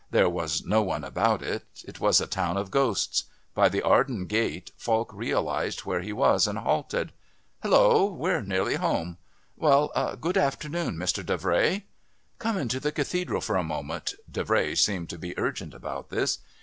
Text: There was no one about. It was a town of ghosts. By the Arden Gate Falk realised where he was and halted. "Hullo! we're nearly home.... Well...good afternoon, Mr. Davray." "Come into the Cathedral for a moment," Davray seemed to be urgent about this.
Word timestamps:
There 0.09 0.27
was 0.29 0.65
no 0.65 0.81
one 0.81 1.03
about. 1.03 1.43
It 1.43 1.99
was 1.99 2.19
a 2.19 2.25
town 2.25 2.57
of 2.57 2.71
ghosts. 2.71 3.25
By 3.53 3.69
the 3.69 3.83
Arden 3.83 4.25
Gate 4.25 4.71
Falk 4.75 5.13
realised 5.13 5.81
where 5.81 6.01
he 6.01 6.11
was 6.11 6.47
and 6.47 6.57
halted. 6.57 7.11
"Hullo! 7.61 8.11
we're 8.11 8.41
nearly 8.41 8.77
home.... 8.77 9.19
Well...good 9.55 10.37
afternoon, 10.39 10.95
Mr. 10.95 11.23
Davray." 11.23 11.83
"Come 12.39 12.57
into 12.57 12.79
the 12.79 12.91
Cathedral 12.91 13.41
for 13.41 13.57
a 13.57 13.63
moment," 13.63 14.15
Davray 14.31 14.75
seemed 14.75 15.11
to 15.11 15.19
be 15.19 15.37
urgent 15.37 15.75
about 15.75 16.09
this. 16.09 16.39